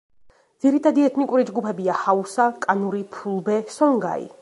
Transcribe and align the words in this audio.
ძირითადი 0.63 1.05
ეთნიკური 1.09 1.45
ჯგუფებია: 1.51 1.99
ჰაუსა, 2.01 2.49
კანური, 2.67 3.07
ფულბე, 3.19 3.63
სონგაი. 3.81 4.31